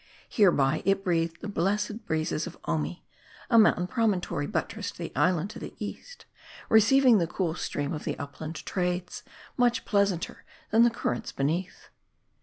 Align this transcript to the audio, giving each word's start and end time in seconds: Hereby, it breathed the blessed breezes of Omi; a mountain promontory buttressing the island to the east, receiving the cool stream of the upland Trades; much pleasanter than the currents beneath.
Hereby, 0.29 0.81
it 0.83 1.03
breathed 1.03 1.41
the 1.41 1.47
blessed 1.47 2.07
breezes 2.07 2.47
of 2.47 2.57
Omi; 2.65 3.05
a 3.51 3.59
mountain 3.59 3.85
promontory 3.85 4.47
buttressing 4.47 4.95
the 4.97 5.15
island 5.15 5.51
to 5.51 5.59
the 5.59 5.75
east, 5.77 6.25
receiving 6.69 7.19
the 7.19 7.27
cool 7.27 7.53
stream 7.53 7.93
of 7.93 8.03
the 8.03 8.17
upland 8.17 8.55
Trades; 8.65 9.21
much 9.57 9.85
pleasanter 9.85 10.43
than 10.71 10.81
the 10.81 10.89
currents 10.89 11.31
beneath. 11.31 11.89